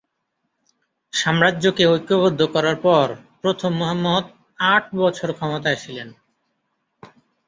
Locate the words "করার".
2.53-2.77